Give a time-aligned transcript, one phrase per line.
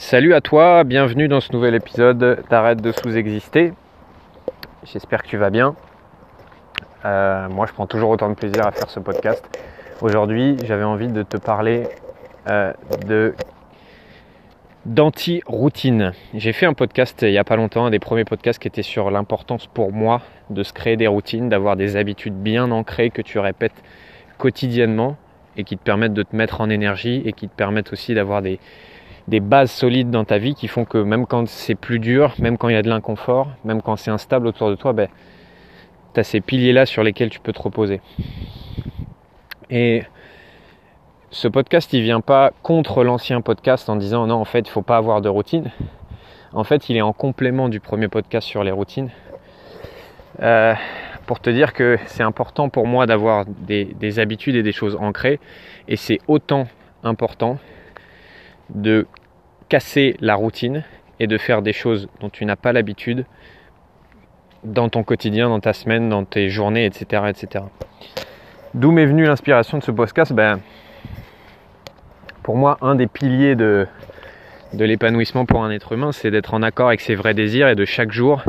[0.00, 3.72] Salut à toi, bienvenue dans ce nouvel épisode d'Arrête de sous-exister.
[4.84, 5.74] J'espère que tu vas bien.
[7.04, 9.44] Euh, moi, je prends toujours autant de plaisir à faire ce podcast.
[10.00, 11.82] Aujourd'hui, j'avais envie de te parler
[12.48, 12.72] euh,
[13.08, 13.34] de
[14.86, 16.12] d'anti-routine.
[16.32, 18.84] J'ai fait un podcast il n'y a pas longtemps, un des premiers podcasts qui était
[18.84, 23.20] sur l'importance pour moi de se créer des routines, d'avoir des habitudes bien ancrées que
[23.20, 23.82] tu répètes
[24.38, 25.16] quotidiennement
[25.56, 28.42] et qui te permettent de te mettre en énergie et qui te permettent aussi d'avoir
[28.42, 28.60] des,
[29.28, 32.56] des bases solides dans ta vie qui font que même quand c'est plus dur, même
[32.56, 35.08] quand il y a de l'inconfort, même quand c'est instable autour de toi, ben,
[36.14, 38.00] tu as ces piliers-là sur lesquels tu peux te reposer.
[39.68, 40.02] Et
[41.30, 44.82] ce podcast, il vient pas contre l'ancien podcast en disant non, en fait, il faut
[44.82, 45.70] pas avoir de routine.
[46.54, 49.10] En fait, il est en complément du premier podcast sur les routines.
[50.40, 50.72] Euh,
[51.26, 54.96] pour te dire que c'est important pour moi d'avoir des, des habitudes et des choses
[54.98, 55.38] ancrées.
[55.86, 56.66] Et c'est autant
[57.04, 57.58] important
[58.70, 59.06] de
[59.68, 60.84] casser la routine
[61.20, 63.24] et de faire des choses dont tu n'as pas l'habitude
[64.64, 67.22] dans ton quotidien, dans ta semaine, dans tes journées, etc.
[67.28, 67.64] etc.
[68.74, 70.32] D'où m'est venue l'inspiration de ce podcast?
[70.32, 70.60] Ben,
[72.42, 73.86] Pour moi, un des piliers de,
[74.72, 77.84] l'épanouissement pour un être humain, c'est d'être en accord avec ses vrais désirs et de
[77.84, 78.42] chaque jour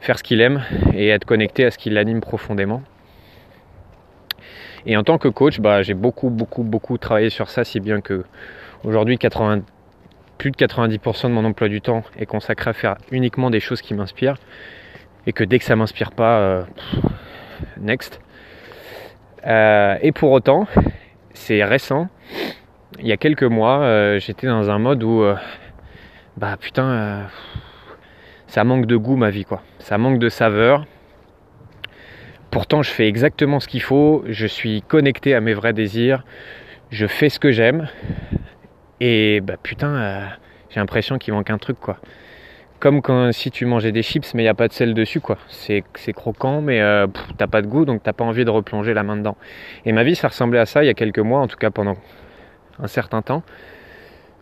[0.00, 0.62] faire ce qu'il aime
[0.94, 2.82] et être connecté à ce qui l'anime profondément.
[4.86, 8.00] Et en tant que coach, bah, j'ai beaucoup, beaucoup, beaucoup travaillé sur ça, si bien
[8.00, 8.24] que
[8.84, 9.62] aujourd'hui, 80,
[10.38, 13.82] plus de 90% de mon emploi du temps est consacré à faire uniquement des choses
[13.82, 14.36] qui m'inspirent.
[15.26, 16.62] Et que dès que ça m'inspire pas, euh,
[17.78, 18.20] next.
[19.46, 20.66] Euh, et pour autant,
[21.34, 22.08] c'est récent.
[22.98, 25.24] Il y a quelques mois, euh, j'étais dans un mode où,
[26.36, 27.26] bah putain,
[28.46, 29.62] ça manque de goût ma vie quoi.
[29.78, 30.86] Ça manque de saveur.
[32.50, 34.24] Pourtant, je fais exactement ce qu'il faut.
[34.26, 36.24] Je suis connecté à mes vrais désirs.
[36.90, 37.88] Je fais ce que j'aime.
[39.00, 40.26] Et bah putain, euh,
[40.68, 41.96] j'ai l'impression qu'il manque un truc quoi.
[42.80, 45.20] Comme quand si tu mangeais des chips mais il n'y a pas de sel dessus
[45.20, 45.38] quoi.
[45.48, 47.06] C'est, croquant mais euh,
[47.38, 49.36] t'as pas de goût donc t'as pas envie de replonger la main dedans.
[49.86, 51.70] Et ma vie ça ressemblait à ça il y a quelques mois, en tout cas
[51.70, 51.96] pendant
[52.78, 53.42] un certain temps,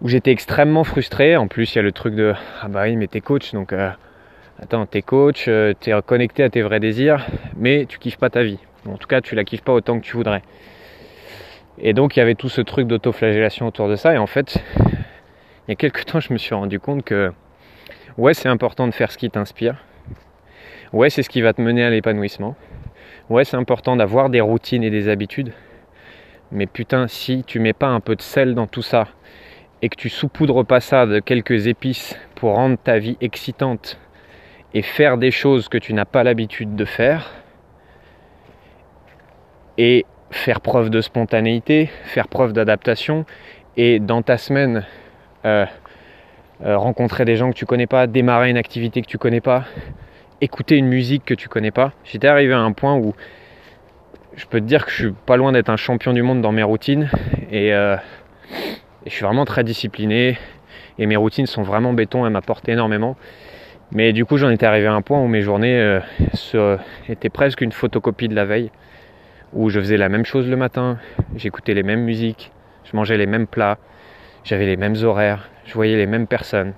[0.00, 1.36] où j'étais extrêmement frustré.
[1.36, 3.72] En plus il y a le truc de ah bah oui mais t'es coach donc
[3.72, 3.90] euh,
[4.60, 5.48] attends t'es coach,
[5.78, 7.24] t'es connecté à tes vrais désirs
[7.56, 8.58] mais tu kiffes pas ta vie.
[8.88, 10.42] En tout cas tu la kiffes pas autant que tu voudrais.
[11.82, 14.14] Et donc il y avait tout ce truc d'autoflagellation autour de ça.
[14.14, 17.32] Et en fait, il y a quelques temps, je me suis rendu compte que
[18.18, 19.76] ouais, c'est important de faire ce qui t'inspire.
[20.92, 22.56] Ouais, c'est ce qui va te mener à l'épanouissement.
[23.28, 25.52] Ouais, c'est important d'avoir des routines et des habitudes.
[26.50, 29.06] Mais putain, si tu mets pas un peu de sel dans tout ça
[29.82, 33.98] et que tu saupoudres pas ça de quelques épices pour rendre ta vie excitante
[34.74, 37.30] et faire des choses que tu n'as pas l'habitude de faire,
[39.78, 43.24] et faire preuve de spontanéité, faire preuve d'adaptation
[43.76, 44.86] et dans ta semaine
[45.44, 45.66] euh,
[46.64, 49.64] euh, rencontrer des gens que tu connais pas, démarrer une activité que tu connais pas,
[50.40, 51.92] écouter une musique que tu connais pas.
[52.04, 53.14] J'étais arrivé à un point où
[54.36, 56.52] je peux te dire que je suis pas loin d'être un champion du monde dans
[56.52, 57.10] mes routines
[57.50, 57.96] et, euh,
[59.06, 60.38] je suis vraiment très discipliné
[60.98, 63.16] et mes routines sont vraiment béton, elles m'apportent énormément.
[63.92, 65.98] Mais du coup j'en étais arrivé à un point où mes journées
[67.08, 68.70] étaient presque une photocopie de la veille
[69.52, 70.98] où je faisais la même chose le matin,
[71.36, 72.52] j'écoutais les mêmes musiques,
[72.84, 73.78] je mangeais les mêmes plats,
[74.44, 76.74] j'avais les mêmes horaires, je voyais les mêmes personnes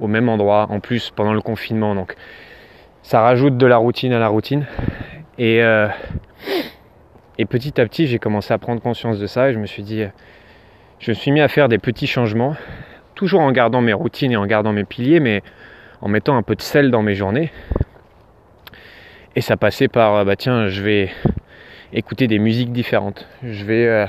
[0.00, 1.94] au même endroit, en plus pendant le confinement.
[1.94, 2.14] Donc
[3.02, 4.66] ça rajoute de la routine à la routine.
[5.38, 5.88] Et, euh,
[7.38, 9.82] et petit à petit, j'ai commencé à prendre conscience de ça et je me suis
[9.82, 10.04] dit,
[10.98, 12.56] je me suis mis à faire des petits changements,
[13.14, 15.42] toujours en gardant mes routines et en gardant mes piliers, mais
[16.00, 17.50] en mettant un peu de sel dans mes journées.
[19.36, 21.10] Et ça passait par, bah tiens, je vais
[21.94, 23.26] écouter des musiques différentes.
[23.42, 24.06] Je vais, euh,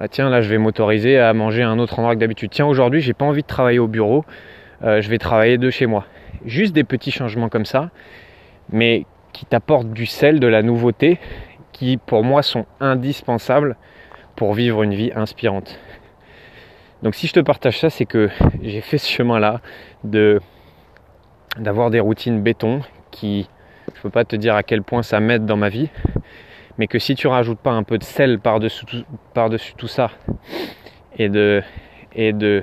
[0.00, 2.50] ah tiens, là, je vais m'autoriser à manger à un autre endroit que d'habitude.
[2.50, 4.24] Tiens, aujourd'hui, j'ai pas envie de travailler au bureau.
[4.82, 6.06] Euh, je vais travailler de chez moi.
[6.46, 7.90] Juste des petits changements comme ça,
[8.70, 11.20] mais qui t'apportent du sel, de la nouveauté,
[11.72, 13.76] qui pour moi sont indispensables
[14.36, 15.78] pour vivre une vie inspirante.
[17.02, 18.30] Donc si je te partage ça, c'est que
[18.62, 19.60] j'ai fait ce chemin-là
[20.04, 20.40] de
[21.58, 22.80] d'avoir des routines béton
[23.10, 23.48] qui
[23.94, 25.88] je peux pas te dire à quel point ça m'aide dans ma vie,
[26.78, 30.10] mais que si tu rajoutes pas un peu de sel par-dessus tout, par tout ça
[31.18, 31.62] et de
[32.14, 32.62] et de,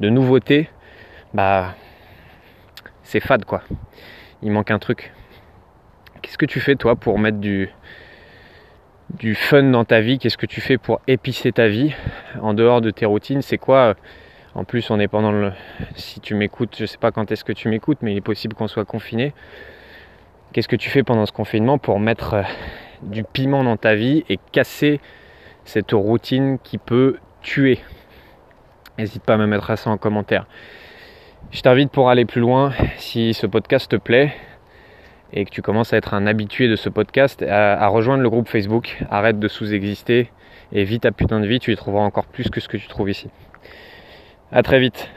[0.00, 0.68] de nouveautés,
[1.34, 1.74] bah
[3.02, 3.62] c'est fade quoi.
[4.42, 5.12] Il manque un truc.
[6.22, 7.70] Qu'est-ce que tu fais toi pour mettre du
[9.14, 10.18] du fun dans ta vie?
[10.18, 11.94] Qu'est-ce que tu fais pour épicer ta vie
[12.40, 13.42] en dehors de tes routines?
[13.42, 13.94] C'est quoi
[14.54, 15.52] En plus, on est pendant le.
[15.94, 18.54] Si tu m'écoutes, je sais pas quand est-ce que tu m'écoutes, mais il est possible
[18.54, 19.32] qu'on soit confiné.
[20.52, 22.36] Qu'est-ce que tu fais pendant ce confinement pour mettre
[23.02, 25.00] du piment dans ta vie et casser
[25.64, 27.78] cette routine qui peut tuer.
[28.98, 30.46] N'hésite pas à me mettre ça en commentaire.
[31.50, 34.34] Je t'invite pour aller plus loin, si ce podcast te plaît
[35.32, 38.48] et que tu commences à être un habitué de ce podcast, à, rejoindre le groupe
[38.48, 38.98] Facebook.
[39.10, 40.30] Arrête de sous-exister
[40.72, 42.88] et vis ta putain de vie, tu y trouveras encore plus que ce que tu
[42.88, 43.28] trouves ici.
[44.52, 45.10] A très vite.